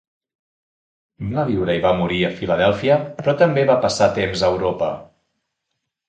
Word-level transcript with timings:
Va 1.33 1.41
viure 1.49 1.75
i 1.79 1.83
va 1.83 1.91
morir 1.99 2.17
a 2.27 2.31
Filadèlfia, 2.39 2.95
però 3.19 3.35
també 3.41 3.65
va 3.73 3.75
passar 3.83 4.07
temps 4.15 4.41
a 4.41 4.49
Europa. 4.55 4.89